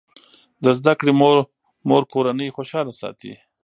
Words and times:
د 0.63 0.65
زده 0.79 0.93
کړې 0.99 1.13
مور 1.89 2.03
کورنۍ 2.13 2.49
خوشاله 2.57 2.93
ساتي. 3.01 3.33